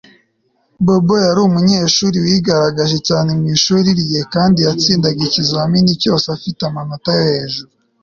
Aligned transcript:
Bobo 0.85 1.15
yari 1.25 1.39
umunyeshuri 1.47 2.17
wigaragaje 2.25 2.97
cyane 3.07 3.29
mwishuri 3.39 3.89
rye 4.01 4.21
kandi 4.33 4.57
yatsindaga 4.67 5.21
ikizamini 5.27 5.91
cyose 6.01 6.25
afite 6.37 6.59
amanota 6.69 7.09
yo 7.17 7.23
hejuru 7.33 7.71